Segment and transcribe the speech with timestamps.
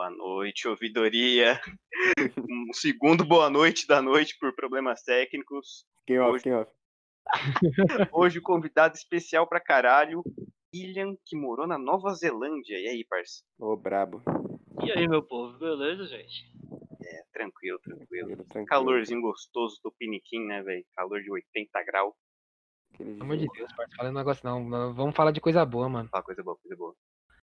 [0.00, 1.60] Boa noite, ouvidoria.
[2.50, 5.84] um segundo boa noite da noite por problemas técnicos.
[6.06, 6.72] Quem off, Hoje- quem off.
[8.10, 10.22] Hoje o convidado especial pra caralho,
[10.74, 12.78] William, que morou na Nova Zelândia.
[12.78, 13.42] E aí, parça?
[13.58, 14.22] Ô, brabo.
[14.82, 16.50] E aí, meu povo, beleza, gente?
[17.04, 18.06] É, tranquilo, tranquilo.
[18.08, 18.66] Tranquilo, tranquilo.
[18.68, 20.86] Calorzinho gostoso do Piniquim, né, velho?
[20.96, 22.14] Calor de 80 graus.
[22.96, 23.46] Pelo amor de.
[23.52, 23.94] Deus, parça.
[23.98, 24.94] Fala um negócio não.
[24.94, 26.08] Vamos falar de coisa boa, mano.
[26.10, 26.96] Ah, coisa boa, coisa boa.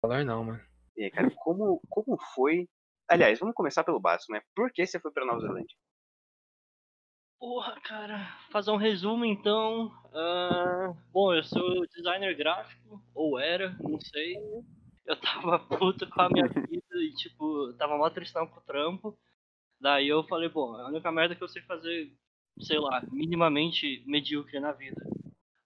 [0.03, 0.74] Calor não, mano.
[0.97, 2.69] E aí, cara, como, como foi...
[3.09, 4.41] Aliás, vamos começar pelo básico, né?
[4.55, 5.77] Por que você foi pra Nova Zelândia?
[7.39, 9.93] Porra, cara, fazer um resumo então.
[10.15, 14.35] Ah, bom, eu sou designer gráfico, ou era, não sei.
[15.05, 19.19] Eu tava puto com a minha vida e, tipo, tava mó tristão com o trampo.
[19.79, 22.11] Daí eu falei, bom, a única merda que eu sei fazer,
[22.61, 25.03] sei lá, minimamente medíocre na vida.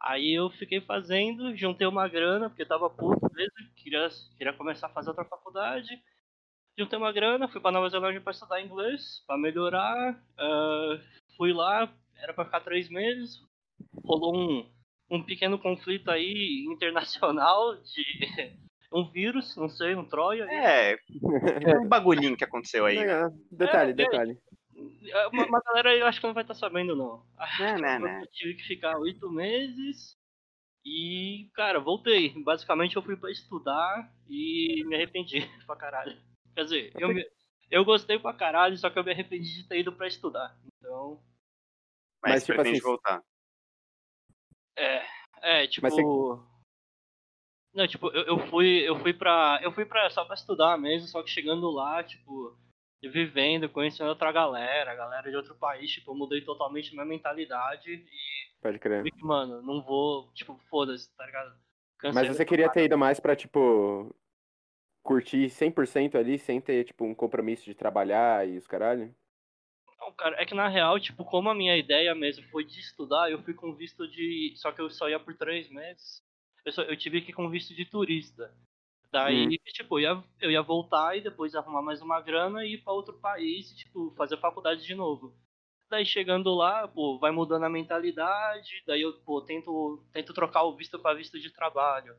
[0.00, 4.90] Aí eu fiquei fazendo, juntei uma grana, porque tava puto mesmo, queria, queria começar a
[4.90, 5.88] fazer outra faculdade.
[6.78, 10.22] Juntei uma grana, fui pra Nova Zelândia pra estudar inglês, pra melhorar.
[10.38, 11.00] ah,
[11.36, 13.40] fui lá, era pra ficar três meses.
[14.04, 14.70] Rolou um,
[15.10, 18.04] um pequeno conflito aí internacional de
[18.92, 20.44] um vírus, não sei, um Troia.
[20.44, 20.96] É,
[21.82, 22.98] um bagulhinho que aconteceu aí.
[22.98, 24.38] É, detalhe, É, detalhe.
[25.02, 27.24] É, Uma, galera eu acho que não vai estar sabendo, não.
[27.58, 28.22] Né, né, né?
[28.22, 30.16] Eu tive que ficar oito meses
[30.84, 32.30] e, cara, voltei.
[32.42, 36.20] Basicamente eu fui pra estudar e me arrependi pra caralho.
[36.54, 37.30] Quer dizer, eu, me-
[37.70, 40.56] eu gostei pra caralho, só que eu me arrependi de ter ido pra estudar.
[40.78, 41.22] Então,
[42.22, 43.22] Mas, Mas, tipo pretende assim, voltar.
[44.76, 45.06] é,
[45.42, 45.84] é, tipo.
[45.86, 46.48] Mas você-
[47.74, 49.60] Não, tipo, eu, eu fui, eu fui pra.
[49.62, 52.56] Eu fui pra, só pra estudar mesmo, só que chegando lá, tipo,
[53.02, 58.06] vivendo, conhecendo outra galera, galera de outro país, tipo, eu mudei totalmente minha mentalidade e
[58.60, 59.04] Pode crer.
[59.22, 61.56] mano, não vou, tipo, foda-se, tá ligado?
[61.98, 64.14] Cansei Mas você queria ter ido mais pra, tipo,
[65.02, 69.14] curtir 100% ali, sem ter, tipo, um compromisso de trabalhar e os caralho?
[70.00, 73.30] Não, cara, é que na real, tipo, como a minha ideia mesmo foi de estudar,
[73.30, 74.54] eu fui com visto de.
[74.56, 76.22] Só que eu só ia por três meses.
[76.64, 78.54] Eu, só- eu tive que ir com visto de turista.
[79.10, 79.56] Daí, Hum.
[79.72, 82.92] tipo, eu ia, eu ia voltar e depois arrumar mais uma grana e ir pra
[82.92, 85.34] outro país, e, tipo, fazer faculdade de novo.
[85.90, 90.76] Daí chegando lá, pô, vai mudando a mentalidade, daí eu, pô, tento, tento trocar o
[90.76, 92.14] visto pra visto de trabalho.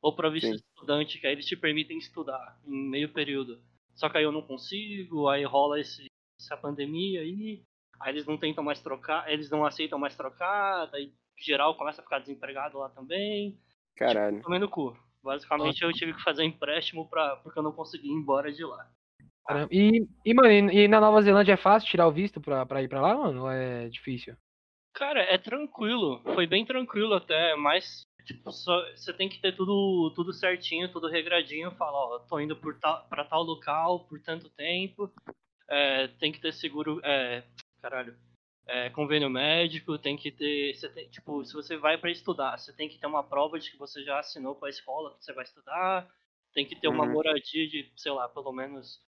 [0.00, 0.56] Ou pra visto Sim.
[0.56, 3.60] estudante, que aí eles te permitem estudar em meio período.
[3.94, 6.06] Só que aí eu não consigo, aí rola esse,
[6.40, 7.64] essa pandemia aí,
[8.00, 12.04] aí eles não tentam mais trocar, eles não aceitam mais trocar, daí geral começa a
[12.04, 13.60] ficar desempregado lá também.
[13.96, 14.42] Caralho.
[14.42, 14.96] Tomando cu.
[15.22, 18.88] Basicamente eu tive que fazer empréstimo pra, porque eu não consegui ir embora de lá.
[19.46, 19.68] Caramba.
[19.72, 22.82] E, e, mano, e, e na Nova Zelândia é fácil tirar o visto pra, pra
[22.82, 23.42] ir pra lá, mano?
[23.42, 24.36] Ou é difícil?
[24.94, 26.20] Cara, é tranquilo.
[26.34, 31.08] Foi bem tranquilo até, mas tipo, só, você tem que ter tudo, tudo certinho, tudo
[31.08, 31.70] regradinho.
[31.72, 35.10] Falar, ó, tô indo por tal, pra tal local por tanto tempo.
[35.68, 37.00] É, tem que ter seguro.
[37.02, 37.42] É,
[37.80, 38.14] caralho.
[38.68, 40.74] É, convênio médico, tem que ter.
[40.94, 43.78] Tem, tipo, se você vai pra estudar, você tem que ter uma prova de que
[43.78, 46.10] você já assinou com a escola que você vai estudar.
[46.54, 47.12] Tem que ter uma Uhum.
[47.12, 49.00] moradia de, sei lá, pelo menos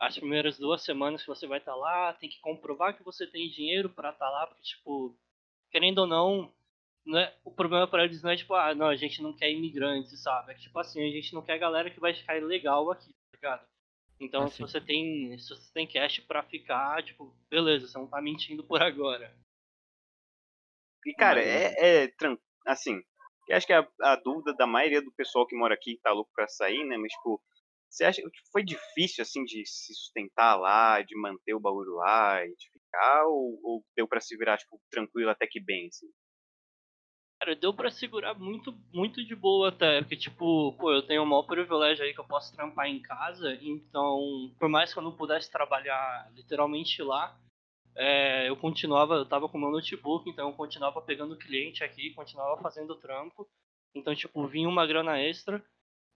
[0.00, 3.50] as primeiras duas semanas que você vai estar lá, tem que comprovar que você tem
[3.50, 5.18] dinheiro pra estar lá, porque, tipo,
[5.70, 6.54] querendo ou não,
[7.06, 10.22] né, o problema para eles não é tipo, ah, não, a gente não quer imigrantes,
[10.22, 10.52] sabe?
[10.52, 13.30] É que, tipo assim, a gente não quer galera que vai ficar ilegal aqui, tá
[13.36, 13.68] ligado?
[14.20, 18.06] Então, Ah, se você tem, se você tem cash pra ficar, tipo, beleza, você não
[18.08, 19.34] tá mentindo por agora.
[21.06, 23.00] E, cara, Mas- é, é tran- assim,
[23.48, 26.12] eu acho que a, a dúvida da maioria do pessoal que mora aqui que tá
[26.12, 26.96] louco pra sair, né?
[26.96, 27.42] Mas, tipo,
[27.88, 32.44] você acha que foi difícil, assim, de se sustentar lá, de manter o bagulho lá
[32.44, 33.24] e de ficar?
[33.26, 36.06] Ou, ou deu pra se virar, tipo, tranquilo até que bem, assim?
[37.48, 41.26] Cara, deu pra segurar muito, muito de boa até, porque, tipo, pô, eu tenho o
[41.26, 45.16] maior privilégio aí que eu posso trampar em casa, então, por mais que eu não
[45.16, 47.34] pudesse trabalhar literalmente lá,
[47.96, 52.60] é, eu continuava, eu tava com meu notebook, então eu continuava pegando cliente aqui, continuava
[52.60, 53.48] fazendo trampo,
[53.94, 55.64] então, tipo, vinha uma grana extra,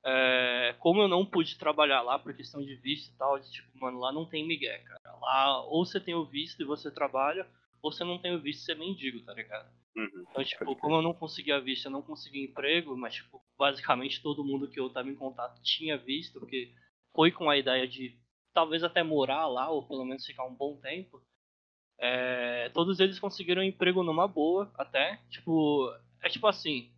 [0.04, 3.70] é, como eu não pude trabalhar lá por questão de visto e tal, de, tipo,
[3.80, 7.46] mano, lá não tem migué, cara, lá ou você tem o visto e você trabalha,
[7.80, 9.81] ou você não tem o visto e você é mendigo, tá ligado?
[9.94, 10.24] Uhum.
[10.30, 14.44] Então, tipo, como eu não conseguia visto, eu não conseguia emprego, mas, tipo, basicamente todo
[14.44, 16.72] mundo que eu tava em contato tinha visto, porque
[17.14, 18.18] foi com a ideia de
[18.54, 21.22] talvez até morar lá, ou pelo menos ficar um bom tempo.
[21.98, 25.20] É, todos eles conseguiram emprego numa boa, até.
[25.30, 26.90] Tipo, é tipo assim,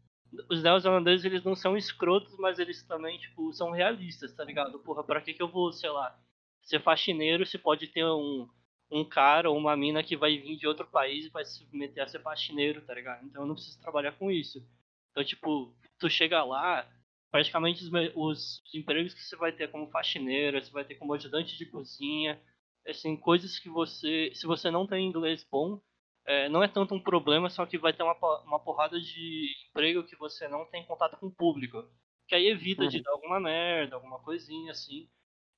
[0.48, 4.78] os neozelandeses, eles não são escrotos, mas eles também, tipo, são realistas, tá ligado?
[4.80, 6.16] Porra, pra que que eu vou, sei lá,
[6.62, 8.48] ser faxineiro se pode ter um,
[8.90, 12.00] um cara ou uma mina que vai vir de outro país e vai se meter
[12.02, 13.24] a ser faxineiro, tá ligado?
[13.26, 14.66] Então eu não preciso trabalhar com isso.
[15.10, 16.88] Então, tipo, tu chega lá,
[17.30, 21.56] praticamente os, os empregos que você vai ter como faxineira, você vai ter como ajudante
[21.56, 22.40] de cozinha,
[22.86, 25.80] assim, coisas que você, se você não tem inglês bom,
[26.26, 28.14] é, não é tanto um problema, só que vai ter uma,
[28.44, 31.84] uma porrada de emprego que você não tem contato com o público.
[32.26, 33.02] Que aí evita de Uhum.
[33.02, 35.10] dar alguma merda, alguma coisinha assim.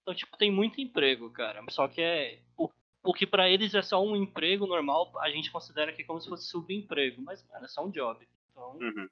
[0.02, 1.64] Então, tipo, tem muito emprego, cara.
[1.70, 2.43] Só que é.
[2.56, 2.70] O,
[3.06, 6.29] o que pra eles é só um emprego normal, a gente considera aqui como se
[6.29, 7.23] fosse subemprego.
[7.23, 8.26] Mas, mano, é só um job.
[8.50, 9.08] Então, Uhum.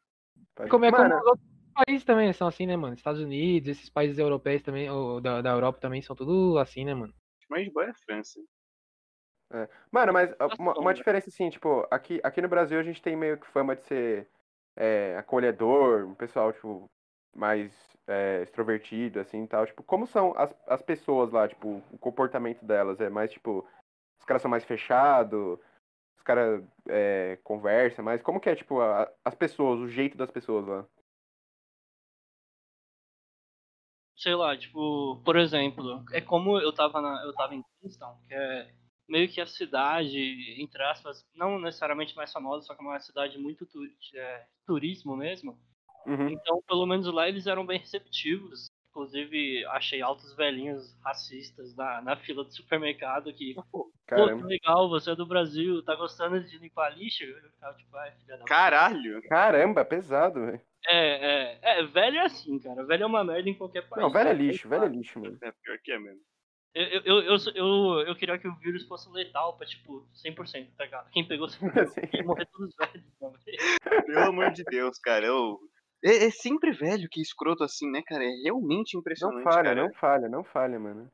[0.68, 2.94] Como é como Mano, os outros países também são assim, né, mano?
[2.94, 6.94] Estados Unidos, esses países europeus também, ou da, da Europa também, são tudo assim, né,
[6.94, 7.12] mano?
[7.48, 8.40] Mas de boa é a França.
[9.90, 10.94] Mano, mas uma, uma sombra.
[10.94, 14.28] diferença assim, tipo, aqui, aqui no Brasil a gente tem meio que fama de ser
[14.76, 16.90] é, acolhedor, um pessoal, tipo,
[17.34, 17.72] mais
[18.06, 19.66] é, extrovertido, assim, e tal.
[19.66, 23.00] Tipo, como são as, as pessoas lá, tipo, o comportamento delas?
[23.00, 23.66] É mais, tipo,
[24.18, 25.58] os caras são mais fechados,
[26.16, 28.22] os caras é, conversam mais?
[28.22, 30.86] Como que é, tipo, a- as pessoas, o jeito das pessoas lá?
[34.16, 38.34] sei lá, tipo, por exemplo, é como eu tava, na, eu tava em Kingston, que
[38.34, 38.74] é
[39.08, 40.18] meio que a cidade,
[40.62, 43.80] entre aspas, não necessariamente mais famosa, só que é uma cidade muito tu,
[44.14, 45.58] é, turismo mesmo.
[46.06, 46.28] Uhum.
[46.28, 48.70] Então, pelo menos lá eles eram bem receptivos.
[48.94, 54.46] Inclusive, achei altos velhinhos racistas na, na fila do supermercado que, pô, que Caramba.
[54.46, 57.24] legal, você é do Brasil, tá gostando de limpar lixo?
[57.24, 59.20] Eu ficava tipo, ai, filha da Caralho!
[59.28, 60.60] Caramba, pesado, velho.
[60.86, 62.84] É, é, é, velho é assim, cara.
[62.84, 64.00] Velho é uma merda em qualquer país.
[64.00, 65.38] Não, velho é que, lixo, velho é lixo, mano.
[65.42, 66.20] É pior que é mesmo.
[66.72, 70.84] Eu, eu, eu, eu, eu, queria que o vírus fosse letal pra, tipo, 100%, tá
[70.84, 71.10] ligado?
[71.10, 72.00] Quem pegou, se fudeu, Assim.
[72.12, 73.44] ia morrer todos velhos.
[73.44, 74.06] vez.
[74.06, 75.26] Pelo amor de Deus, cara.
[75.26, 75.58] Eu...
[76.04, 78.22] É, é sempre velho que é escroto assim, né, cara?
[78.22, 79.82] É realmente Não impressionante, falha, cara.
[79.82, 81.10] não falha, não falha, mano.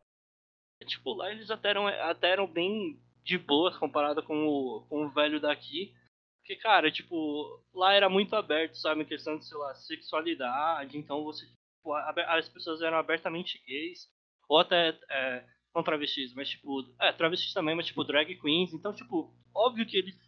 [0.84, 5.10] Tipo, lá eles até eram, até eram bem de boas comparado com o, com o
[5.10, 5.94] velho daqui.
[6.40, 9.02] Porque, cara, tipo, lá era muito aberto, sabe?
[9.02, 10.98] Em questão de, sei lá, sexualidade.
[10.98, 14.08] Então você, tipo, as pessoas eram abertamente gays.
[14.48, 18.72] Ou até, é, não travestis, mas tipo, é, travestis também, mas tipo, drag queens.
[18.72, 20.18] Então, tipo, óbvio que eles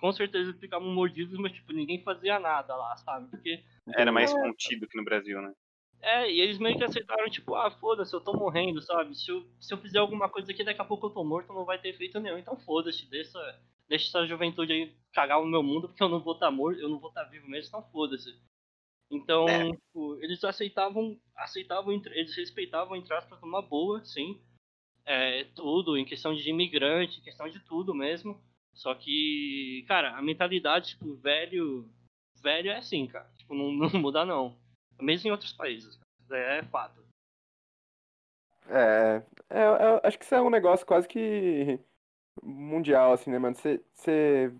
[0.00, 3.28] com certeza ficavam mordidos, mas tipo, ninguém fazia nada lá, sabe?
[3.30, 3.62] Porque
[3.94, 5.52] Era mais contido que no Brasil, né?
[6.02, 9.14] é, e eles meio que aceitaram, tipo, ah, foda-se, eu tô morrendo, sabe?
[9.14, 11.64] Se eu, se eu fizer alguma coisa aqui, daqui a pouco eu tô morto, não
[11.64, 12.38] vai ter efeito nenhum.
[12.38, 13.38] Então foda-se, deixa,
[13.88, 16.88] deixa essa juventude aí cagar o meu mundo, porque eu não vou estar morto, eu
[16.88, 18.34] não vou estar vivo mesmo, então foda-se.
[19.10, 19.70] Então, É.
[19.72, 24.40] tipo, eles aceitavam, aceitavam, eles respeitavam, entre aspas, numa boa, sim.
[25.04, 28.40] É, tudo, em questão de imigrante, em questão de tudo mesmo.
[28.74, 31.88] Só que, cara, a mentalidade, tipo, velho.
[32.42, 33.30] Velho é assim, cara.
[33.36, 34.56] Tipo, não, não muda não.
[35.00, 35.98] Mesmo em outros países.
[36.28, 36.58] cara.
[36.58, 37.00] É fato.
[38.68, 41.78] É, é, é, acho que isso é um negócio quase que
[42.42, 43.56] mundial, assim, né, mano?
[43.56, 44.52] Você,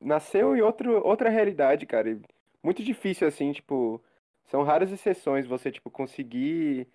[0.00, 2.18] nasceu em outro, outra realidade, cara.
[2.62, 4.02] muito difícil, assim, tipo,
[4.44, 6.88] são raras exceções você, tipo, conseguir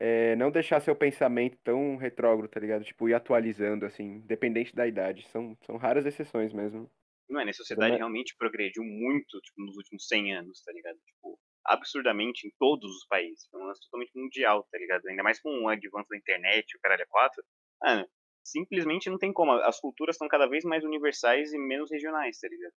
[0.00, 2.84] é, não deixar seu pensamento tão retrógrado, tá ligado?
[2.84, 5.26] Tipo, ir atualizando, assim, independente da idade.
[5.28, 6.88] São, são raras exceções mesmo.
[7.28, 7.50] Não é, né?
[7.50, 10.96] A sociedade Não é- realmente progrediu muito, tipo, nos últimos 100 anos, tá ligado?
[11.04, 13.46] Tipo, absurdamente em todos os países.
[13.50, 15.06] Foi um lance totalmente mundial, tá ligado?
[15.08, 17.42] Ainda mais com o advance da internet, o caralho é quatro.
[17.82, 18.08] Mano,
[18.42, 19.50] simplesmente não tem como.
[19.52, 22.72] As culturas estão cada vez mais universais e menos regionais, tá ligado?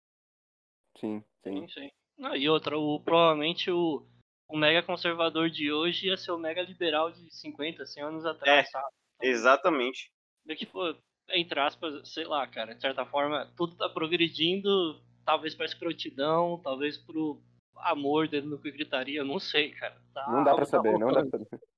[0.97, 1.61] Sim, sim.
[1.61, 1.91] Sim, sim.
[2.19, 4.05] Não, e outra, o, provavelmente o,
[4.51, 8.67] o mega conservador de hoje ia ser o mega liberal de 50, 100 anos atrás,
[8.67, 8.71] É.
[8.71, 8.87] sabe?
[9.23, 10.11] Exatamente.
[10.45, 10.95] Meio que, pô,
[11.31, 16.99] entre aspas, sei lá, cara, de certa forma, tudo tá progredindo, talvez pra escrotidão, talvez
[16.99, 17.41] pro
[17.77, 19.97] amor dentro do que gritaria, eu não sei, cara.
[20.13, 21.47] Tá, Não dá pra tá saber, não dá pra saber.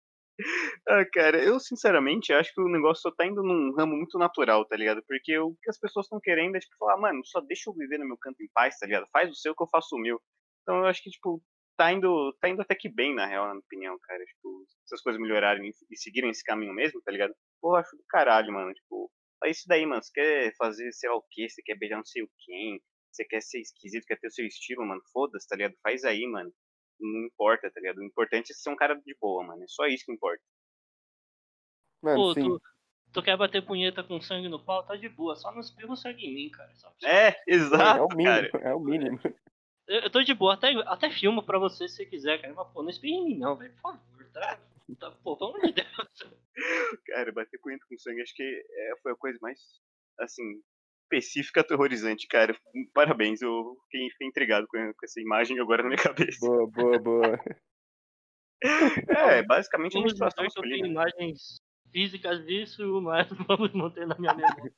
[0.88, 4.64] Ah, cara, eu sinceramente acho que o negócio só tá indo num ramo muito natural,
[4.64, 5.00] tá ligado?
[5.06, 7.98] Porque o que as pessoas estão querendo é, tipo, falar, mano, só deixa eu viver
[7.98, 9.06] no meu canto em paz, tá ligado?
[9.12, 10.20] Faz o seu que eu faço o meu.
[10.62, 11.40] Então eu acho que, tipo,
[11.76, 14.24] tá indo, tá indo até que bem, na real, na minha opinião, cara.
[14.24, 17.34] Tipo, se as coisas melhorarem e- seguirem esse caminho mesmo, tá ligado?
[17.60, 18.72] Pô, eu acho do caralho, mano.
[18.74, 19.10] Tipo,
[19.40, 20.02] faz isso daí, mano.
[20.02, 21.48] Você quer fazer sei lá o quê?
[21.48, 22.80] Você quer beijar não sei o quem?
[23.10, 25.02] Você quer ser esquisito, quer ter o seu estilo, mano?
[25.12, 25.74] Foda-se, tá ligado?
[25.82, 26.50] Faz aí, mano.
[27.00, 27.98] Não importa, tá ligado?
[27.98, 29.62] O importante é ser um cara de boa, mano.
[29.62, 30.40] É só isso que importa.
[32.02, 32.40] Mano, Pô, sim.
[32.42, 32.62] tu,
[33.12, 35.96] tu quer bater punheta com sangue no pau, tá de boa, só não espirra o
[35.96, 36.74] sangue em mim, cara.
[36.74, 38.16] Só- só- É, É exato, o cara.
[38.16, 39.20] mínimo, é o mínimo.
[39.88, 42.54] Eu, eu tô de boa, até, até filmo pra você se você quiser, cara.
[42.54, 44.58] Mas, pô, não espirra em mim não, velho, por favor, tá?
[44.98, 45.10] tá?
[45.22, 45.88] Pô, pelo amor de Deus.
[47.06, 49.58] Cara, bater punheta com sangue, acho que é, foi a coisa mais,
[50.20, 50.62] assim,
[51.12, 52.56] específica aterrorizante, cara.
[52.94, 56.38] Parabéns, eu fiquei, fiquei intrigado com, com essa imagem agora na minha cabeça.
[56.40, 57.40] Boa, boa, boa.
[59.08, 60.86] É, basicamente uma situação masculina.
[60.86, 61.60] imagens
[61.90, 64.72] físicas disso, mas vamos manter na minha memória.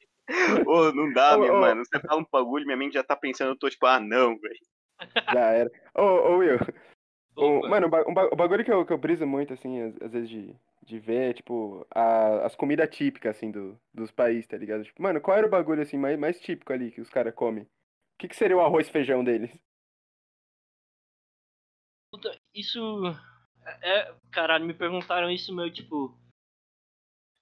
[0.67, 1.61] Ô, não dá, Ô, meu ô.
[1.61, 1.85] mano.
[1.85, 4.59] Você fala um bagulho, minha mente já tá pensando, eu tô tipo, ah, não, velho.
[5.33, 5.71] Já era.
[5.95, 6.59] Ô, ô Will,
[7.37, 7.69] Opa.
[7.69, 10.99] mano, um bagulho que eu, que eu briso muito, assim, às, às vezes de, de
[10.99, 14.85] ver, é, tipo, a- as comidas típicas, assim, do, dos países, tá ligado?
[14.85, 17.65] Tipo, mano, qual era o bagulho, assim, mais, mais típico ali que os caras comem?
[17.65, 17.69] O
[18.19, 19.51] que, que seria o arroz e feijão deles?
[22.11, 22.79] Puta, isso.
[23.83, 26.17] É, é- caralho, me perguntaram isso meio tipo.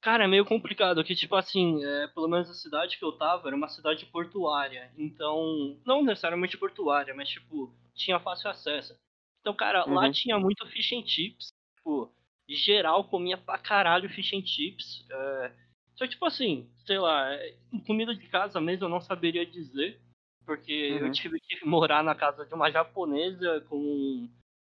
[0.02, 3.46] Cara, é meio complicado, que tipo assim, é, pelo menos a cidade que eu tava
[3.48, 4.90] era uma cidade portuária.
[4.98, 8.94] Então, não necessariamente portuária, mas tipo, tinha fácil acesso.
[9.40, 10.12] Então, cara, lá Uhum.
[10.12, 11.52] tinha muito fish and chips.
[11.76, 12.12] Tipo,
[12.48, 15.06] em geral comia pra caralho fish and chips.
[15.08, 15.52] é,
[15.94, 17.54] Só que, tipo assim, sei lá, é,
[17.86, 20.00] comida de casa mesmo eu não saberia dizer.
[20.44, 21.12] Porque eu Uhum.
[21.12, 24.28] tive que morar na casa de uma japonesa com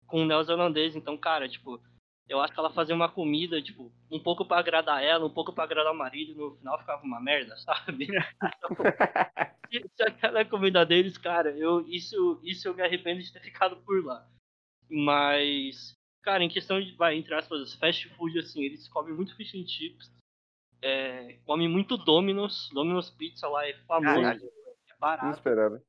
[0.07, 0.93] com um neozelandês.
[0.93, 1.81] Então, cara, tipo,
[2.27, 5.53] eu acho que ela fazia uma comida, tipo, um pouco pra agradar ela, um pouco
[5.53, 8.07] pra agradar o marido, e no final ficava uma merda, sabe?
[9.69, 13.31] se, se aquela é a comida deles, cara, eu, isso, isso eu me arrependo de
[13.31, 14.27] ter ficado por lá.
[14.89, 19.53] Mas, cara, em questão de, vai, entre aspas, fast food, assim, eles comem muito fish
[19.55, 20.11] and chips,
[20.81, 24.45] é, comem muito Domino's, Domino's Pizza lá é famoso, Caralho.
[24.45, 25.25] é barato.
[25.25, 25.83] Não esperava.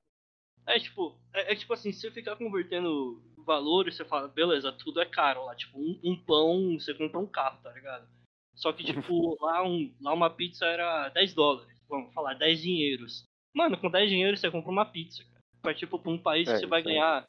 [0.67, 5.01] É tipo, é, é tipo assim, se você ficar convertendo valores, você fala, beleza, tudo
[5.01, 5.55] é caro lá.
[5.55, 8.09] Tipo, um, um pão, você compra um carro, tá ligado?
[8.55, 11.81] Só que, tipo, lá, um, lá uma pizza era 10 dólares.
[11.89, 13.25] Vamos falar, 10 dinheiros.
[13.55, 15.43] Mano, com 10 dinheiros você compra uma pizza, cara.
[15.61, 17.27] Pra, tipo, pra um país É, que você vai ganhar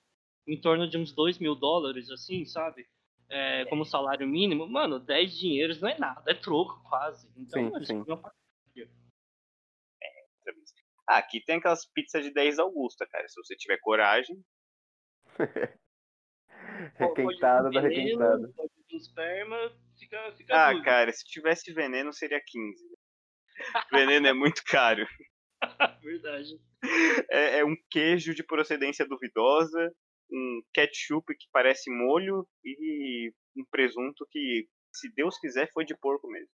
[0.47, 2.87] em torno de uns 2 mil dólares, assim, sabe?
[3.29, 4.67] É, como salário mínimo.
[4.67, 7.27] Mano, 10 dinheiros não é nada, é troco quase.
[7.35, 7.99] Então, Sim, eles sim.
[7.99, 8.31] comiam pra
[11.07, 13.27] Ah, aqui tem aquelas pizzas de 10 Augusta, cara.
[13.27, 14.41] Se você tiver coragem.
[16.95, 18.53] Requentada da requentada.
[18.89, 19.57] esperma,
[19.97, 20.85] fica, fica Ah, dúvida.
[20.85, 22.83] cara, se tivesse veneno seria 15.
[23.91, 25.05] Veneno é muito caro.
[26.03, 26.59] Verdade.
[27.29, 29.93] É, é um queijo de procedência duvidosa,
[30.31, 36.27] um ketchup que parece molho e um presunto que, se Deus quiser, foi de porco
[36.27, 36.49] mesmo.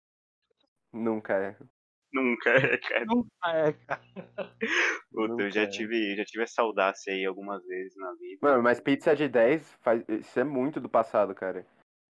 [0.93, 1.57] Nunca é.
[2.23, 3.05] Nunca é, cara.
[3.05, 4.01] Não é, cara.
[5.11, 5.67] Puta, Nunca eu já é.
[5.67, 8.39] tive, já tive essa audácia aí algumas vezes na vida.
[8.41, 10.03] Mano, mas pizza de 10, faz...
[10.07, 11.67] isso é muito do passado, cara.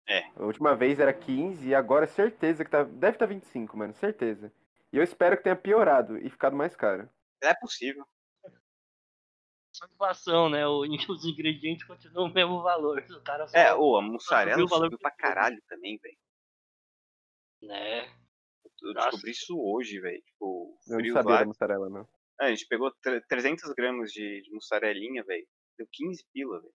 [0.07, 0.23] É.
[0.35, 2.83] A última vez era 15 e agora é certeza que tá.
[2.83, 4.51] Deve estar 25, mano, certeza.
[4.91, 7.09] E eu espero que tenha piorado e ficado mais caro.
[7.41, 8.05] É possível.
[9.71, 10.67] Só inflação, né?
[11.09, 12.99] Os ingredientes continuam o mesmo valor.
[12.99, 16.17] O cara só, É, ô, a mussarela subiu o valor subiu pra caralho também, velho.
[17.61, 18.22] né?
[18.83, 19.09] Eu Nossa.
[19.09, 20.21] descobri isso hoje, velho.
[20.21, 21.39] Tipo, Eu não sabia lá.
[21.39, 22.07] da mussarela, não.
[22.39, 25.47] Ah, a gente pegou tre- 300 gramas de, de mussarelinha, velho.
[25.77, 26.73] Deu 15 pila, velho.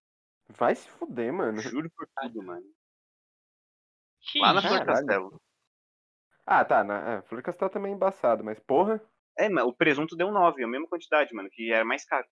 [0.49, 1.61] Vai se fuder, mano.
[1.61, 2.67] Juro por tudo, mano.
[4.21, 4.63] Que Lá na?
[4.63, 4.87] Flor.
[4.87, 5.41] Castelo.
[6.47, 6.83] Ah, tá.
[6.83, 7.15] Na...
[7.19, 9.03] É, Flor Castel também é embaçado, mas porra.
[9.37, 12.27] É, mas o presunto deu 9, a mesma quantidade, mano, que era mais caro.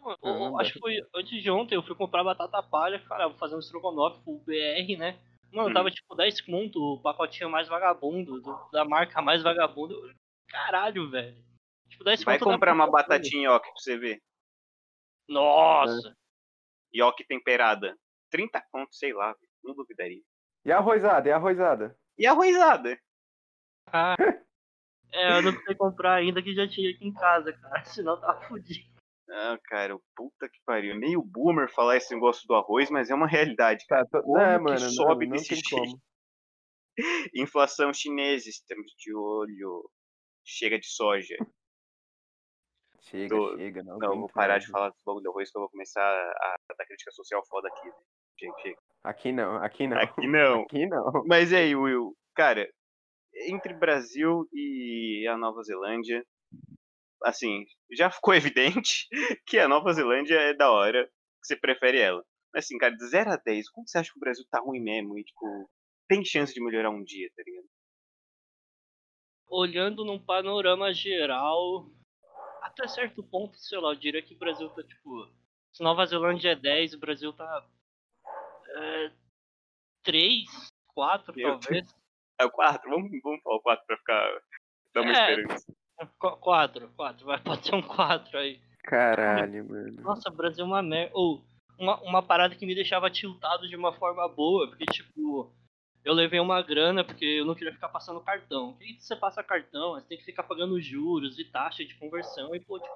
[0.00, 3.36] Eu- eu acho que foi antes de ontem, eu fui comprar batata palha, cara, vou
[3.36, 5.18] fazer um estrogonofe full BR, né?
[5.52, 5.74] Mano, Uhum.
[5.74, 9.94] tava tipo 10 conto, o pacotinho mais vagabundo, do- da marca mais vagabundo.
[10.48, 11.42] Caralho, velho.
[11.88, 14.20] Tipo, 10 Vai comprar pra uma batatinha nhoque pra você ver.
[15.28, 16.14] Nossa!
[16.92, 17.96] Nhoque temperada.
[18.30, 19.48] 30 conto, sei lá, velho.
[19.64, 20.22] Não duvidaria.
[20.64, 21.28] E a arrozada?
[21.28, 21.96] E a arrozada?
[22.18, 22.98] E a arrozada?
[25.10, 27.82] É, eu não precisei comprar ainda que já tinha aqui em casa, cara.
[27.86, 28.86] Senão tava fudido.
[29.30, 30.92] Ah, cara, puta que pariu.
[30.94, 34.06] É meio boomer falar esse negócio do arroz, mas é uma realidade, cara.
[34.06, 34.24] Tá, to...
[34.24, 35.68] Como é, mano, sobe não, não desse jeito?
[35.70, 36.00] como.
[37.34, 39.88] Inflação chinesa, estamos de olho.
[40.44, 41.36] Chega de soja.
[43.02, 43.82] Chega, Tô- chega.
[43.82, 46.56] Não, Não, vou parar de falar do bagulho do arroz que eu vou começar a
[46.70, 47.90] a dar crítica social foda aqui.
[48.38, 48.78] Chega, chega.
[49.04, 49.98] Aqui não, aqui não.
[49.98, 50.62] Aqui não.
[50.68, 51.24] Aqui não.
[51.26, 52.14] Mas e aí, Will?
[52.34, 52.68] Cara,
[53.46, 56.24] entre Brasil e a Nova Zelândia,
[57.24, 59.06] assim, já ficou evidente
[59.46, 62.24] que a Nova Zelândia é da hora, que você prefere ela.
[62.52, 64.80] Mas assim, cara, de 0 a 10, como você acha que o Brasil tá ruim
[64.80, 65.18] mesmo?
[65.18, 65.70] E, tipo,
[66.08, 67.66] tem chance de melhorar um dia, tá ligado?
[69.50, 71.90] Olhando num panorama geral,
[72.62, 75.30] até certo ponto, sei lá, eu diria que o Brasil tá tipo.
[75.72, 77.66] Se Nova Zelândia é 10, o Brasil tá.
[78.76, 79.12] É,
[80.02, 80.44] 3,
[80.88, 81.94] 4 Meu talvez.
[82.40, 84.40] É o 4, vamos, vamos falar o 4 pra ficar.
[84.94, 85.32] dar uma É.
[85.34, 85.74] esperança.
[86.18, 88.60] 4, 4, vai, pode ser um 4 aí.
[88.84, 90.00] Caralho, mano.
[90.02, 91.10] Nossa, Brasil é uma merda.
[91.14, 91.44] Ou,
[91.78, 95.52] uma, uma parada que me deixava tiltado de uma forma boa, porque, tipo,
[96.04, 98.72] eu levei uma grana porque eu não queria ficar passando cartão.
[98.72, 102.60] Porque você passa cartão, você tem que ficar pagando juros e taxa de conversão, e,
[102.60, 102.94] pô, tipo,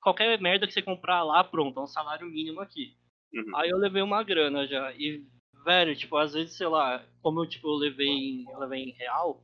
[0.00, 2.96] qualquer merda que você comprar lá, pronto, é um salário mínimo aqui.
[3.32, 3.56] Uhum.
[3.56, 4.92] Aí eu levei uma grana já.
[4.94, 5.26] E,
[5.64, 8.92] velho, tipo, às vezes, sei lá, como eu, tipo, eu levei em, eu levei em
[8.92, 9.42] real,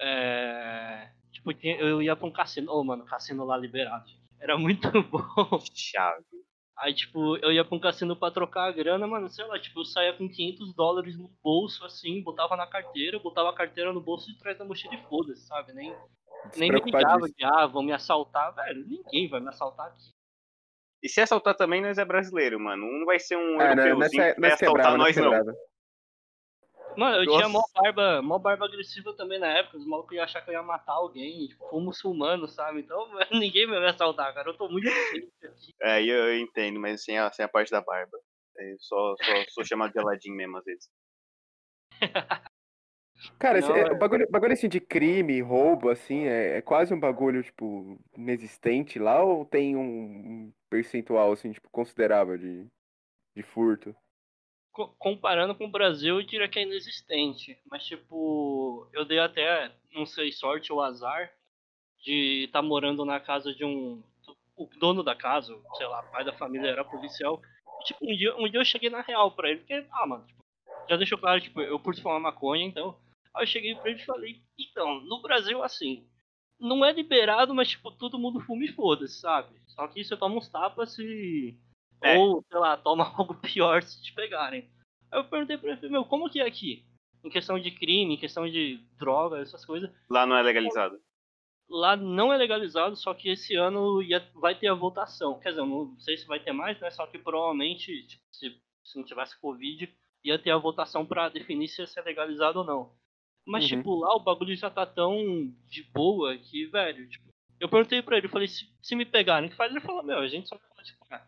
[0.00, 2.72] é, tipo, eu ia pra um cassino.
[2.72, 4.06] Ô, mano, cassino lá liberado.
[4.08, 4.22] gente.
[4.40, 5.58] Era muito bom.
[5.74, 6.24] Chave.
[6.76, 9.80] Aí, tipo, eu ia pra um cassino pra trocar a grana, mano, sei lá, tipo,
[9.80, 14.00] eu saía com 500 dólares no bolso, assim, botava na carteira, botava a carteira no
[14.00, 15.72] bolso de trás da mochila e foda-se, sabe?
[15.72, 15.94] Nem,
[16.56, 20.10] nem me ligava de, ah, vão me assaltar, velho, ninguém vai me assaltar aqui.
[21.00, 22.84] E se assaltar também, nós é brasileiro, mano.
[22.84, 25.20] Um vai ser um É, né, europeuzinho nessa, que vai nessa assaltar quebrada, nós, nessa
[25.20, 25.30] não.
[25.30, 25.58] quebrada.
[26.96, 27.72] Mano, eu tinha mó Nossa.
[27.74, 30.92] barba, mó barba agressiva também na época, os malucos iam achar que eu ia matar
[30.92, 32.80] alguém, tipo, fui muçulmano, sabe?
[32.80, 35.74] Então, ninguém vai me assaltar, cara, eu tô muito ciente aqui.
[35.82, 38.16] É, eu, eu entendo, mas sem a, sem a parte da barba.
[38.56, 40.88] É, só, só sou chamado de Aladim mesmo, às vezes.
[43.38, 46.62] Cara, esse- Não, é, é- o bagulho, bagulho assim de crime, roubo, assim, é, é
[46.62, 52.66] quase um bagulho, tipo, inexistente lá ou tem um, um percentual, assim, tipo, considerável de,
[53.34, 53.94] de furto?
[54.74, 57.56] Co- Comparando com o Brasil, eu diria que é inexistente.
[57.70, 61.32] Mas, tipo, eu dei até, não sei, sorte ou azar
[62.02, 64.02] de estar morando na casa de um.
[64.56, 67.40] O dono da casa, sei lá, pai da família era policial.
[67.84, 70.42] Tipo, um dia, um dia eu cheguei na real pra ele, porque, ah, mano, tipo,
[70.88, 72.96] já deixou claro, tipo, eu curto fumar maconha, então.
[73.34, 76.06] Aí eu cheguei pra ele e falei, então, no Brasil, assim,
[76.60, 79.54] não é liberado, mas, tipo, todo mundo fuma e foda-se, sabe?
[79.66, 81.56] Só que você toma uns tapas e.
[82.02, 82.18] É.
[82.18, 84.68] Ou, sei lá, toma algo pior se te pegarem.
[85.10, 86.84] Aí eu perguntei pra ele, falei, meu, como que é aqui?
[87.22, 89.90] Em questão de crime, em questão de droga, essas coisas.
[90.10, 91.00] Lá não é legalizado.
[91.68, 95.40] Lá não é legalizado, só que esse ano ia, vai ter a votação.
[95.40, 96.90] Quer dizer, eu não sei se vai ter mais, né?
[96.90, 99.88] Só que provavelmente, tipo, se, se não tivesse Covid,
[100.22, 102.92] ia ter a votação pra definir se ia ser legalizado ou não.
[103.46, 103.78] Mas, Uhum.
[103.78, 105.16] tipo, lá o bagulho já tá tão
[105.66, 107.28] de boa que, velho, tipo,
[107.60, 109.70] eu perguntei pra ele, eu falei, se, se me pegarem, o que faz?
[109.70, 111.26] Ele falou, meu, a gente só tipo, ah,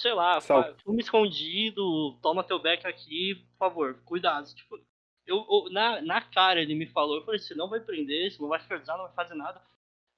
[0.00, 4.52] sei lá, Sal- fume escondido, toma teu beck aqui, por favor, cuidado.
[4.54, 4.78] Tipo,
[5.26, 8.40] eu, eu- na, na cara ele me falou, eu falei, você não vai prender, você
[8.42, 9.60] não vai fiscalizar, não vai fazer nada.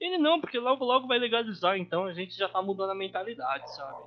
[0.01, 3.71] Ele não, porque logo logo vai legalizar, então a gente já tá mudando a mentalidade,
[3.75, 4.03] sabe?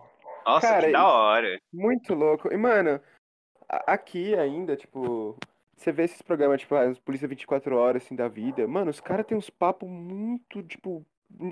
[0.45, 1.57] Nossa, Cara, que da hora.
[1.73, 2.53] Muito louco.
[2.53, 3.01] E, mano,
[3.69, 5.37] aqui ainda, tipo,
[5.75, 8.67] você vê esses programas, tipo, as Polícia 24 Horas, assim, da vida.
[8.67, 11.05] Mano, os caras têm uns papos muito, tipo,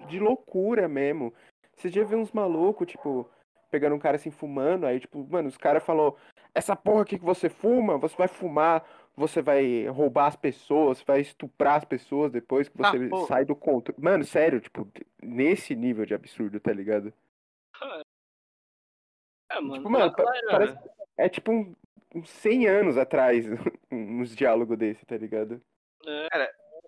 [0.08, 1.34] de loucura mesmo.
[1.76, 3.30] Você já viu uns malucos, tipo,
[3.74, 6.16] pegando um cara assim, fumando, aí, tipo, mano, os caras falou
[6.54, 11.22] essa porra aqui que você fuma, você vai fumar, você vai roubar as pessoas, vai
[11.22, 13.26] estuprar as pessoas depois que Ah, você porra.
[13.26, 14.00] sai do controle.
[14.00, 14.88] Mano, sério, tipo,
[15.24, 17.12] nesse nível de absurdo, tá ligado?
[19.52, 20.14] É, mano, Tipo, mano,
[20.52, 20.78] parece,
[21.18, 21.76] é tipo um,
[22.14, 23.44] uns 100 anos atrás,
[23.92, 25.60] uns diálogos desse, tá ligado?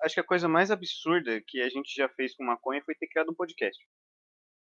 [0.02, 3.08] Acho que a coisa mais absurda que a gente já fez com maconha foi ter
[3.08, 3.84] criado um podcast.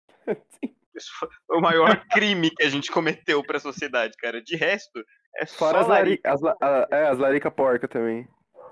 [1.03, 1.11] Isso
[1.47, 4.41] foi o maior crime que a gente cometeu pra sociedade, cara.
[4.41, 5.03] De resto,
[5.35, 6.31] é Fora as, larica.
[6.31, 8.27] as, la- a- é, as larica porca também.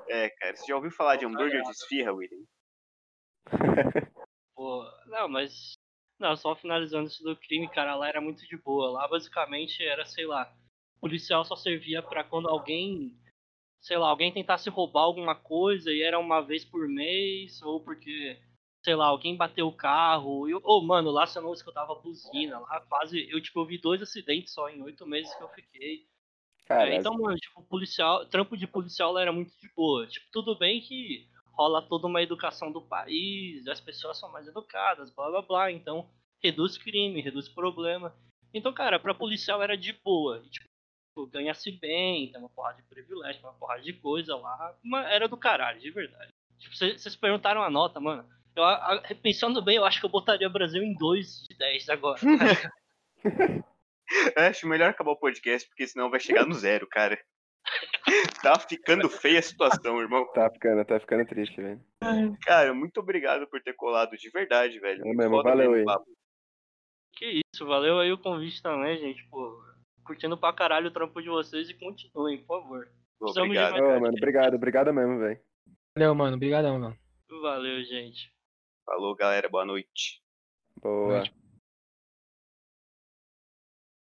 [0.07, 0.55] É, cara.
[0.55, 2.43] Você já ouviu falar de hambúrguer de esfirra, William?
[4.55, 5.73] Pô, não, mas.
[6.19, 8.91] Não, só finalizando isso do crime, cara, lá era muito de boa.
[8.91, 10.53] Lá basicamente era, sei lá,
[10.97, 13.17] o policial só servia pra quando alguém,
[13.81, 18.39] sei lá, alguém tentasse roubar alguma coisa e era uma vez por mês, ou porque,
[18.83, 20.49] sei lá, alguém bateu o carro.
[20.49, 23.29] E, oh, mano, lá você não escutava buzina, lá quase.
[23.29, 26.05] Eu, tipo, eu vi dois acidentes só em oito meses que eu fiquei.
[26.69, 30.07] É, então, mano, tipo, policial, trampo de policial lá era muito de boa.
[30.07, 35.13] Tipo, tudo bem que rola toda uma educação do país, as pessoas são mais educadas,
[35.13, 36.09] blá blá blá, então
[36.41, 38.15] reduz crime, reduz problema.
[38.53, 40.41] Então, cara, pra policial era de boa.
[40.45, 44.75] E, tipo, ganha-se bem, tem uma porrada de privilégio, tem uma porrada de coisa lá.
[45.09, 46.31] Era do caralho, de verdade.
[46.57, 48.27] Tipo, cê- vocês perguntaram a nota, mano.
[48.55, 51.89] Eu, a- pensando bem, eu acho que eu botaria o Brasil em 2 de 10
[51.89, 52.19] agora.
[54.35, 57.17] É, acho melhor acabar o podcast, porque senão vai chegar no zero, cara.
[58.43, 60.27] tá ficando feia a situação, irmão.
[60.33, 61.81] tá ficando, tá ficando triste, velho.
[62.41, 65.07] Cara, muito obrigado por ter colado de verdade, velho.
[65.07, 65.85] É mesmo, valeu aí.
[67.13, 69.25] Que isso, valeu aí o convite também, gente.
[69.29, 69.63] Pô,
[70.03, 72.91] curtindo pra caralho o trampo de vocês e continuem, por favor.
[73.21, 73.77] Obrigado.
[73.77, 75.39] mano, obrigado, obrigado mesmo, velho.
[75.95, 76.35] Valeu, mano.
[76.35, 76.97] Obrigadão, mano.
[77.41, 78.29] Valeu, gente.
[78.85, 79.49] Falou, galera.
[79.49, 80.21] Boa noite.
[80.81, 81.17] Boa.
[81.17, 81.40] Noite.